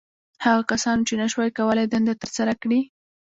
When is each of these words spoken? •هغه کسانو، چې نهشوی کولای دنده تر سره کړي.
•هغه 0.45 0.61
کسانو، 0.71 1.05
چې 1.07 1.13
نهشوی 1.21 1.49
کولای 1.57 1.85
دنده 1.93 2.13
تر 2.21 2.29
سره 2.37 2.53
کړي. 2.61 2.79